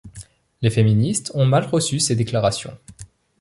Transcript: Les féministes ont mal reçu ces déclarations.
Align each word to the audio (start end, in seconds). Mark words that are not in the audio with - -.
Les 0.63 0.71
féministes 0.71 1.31
ont 1.35 1.45
mal 1.45 1.63
reçu 1.67 1.99
ces 1.99 2.15
déclarations. 2.15 2.75